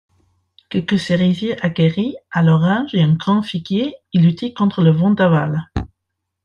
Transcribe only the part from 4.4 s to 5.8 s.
contre le vent d'aval.